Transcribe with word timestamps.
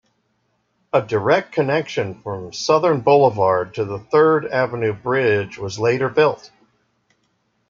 A 0.91 0.99
direct 1.03 1.51
connection 1.51 2.19
from 2.23 2.51
Southern 2.53 3.01
Boulevard 3.01 3.75
to 3.75 3.85
the 3.85 3.99
Third 3.99 4.47
Avenue 4.47 4.93
Bridge 4.93 5.59
was 5.59 5.77
later 5.77 6.09
built. 6.09 6.49